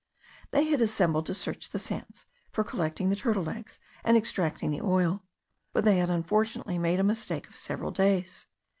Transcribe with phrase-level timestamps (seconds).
[0.49, 4.81] They had assembled to search the sands, for collecting the turtles' eggs, and extracting the
[4.81, 5.21] oil;
[5.73, 8.47] but they had unfortunately made a mistake of several days.